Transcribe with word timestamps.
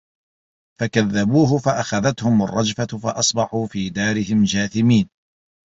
فَكَذَّبوهُ 0.79 1.57
فَأَخَذَتهُمُ 1.57 2.41
الرَّجفَةُ 2.41 2.97
فَأَصبَحوا 2.97 3.67
في 3.67 3.89
دارِهِم 3.89 4.43
جاثِمينَ 4.43 5.09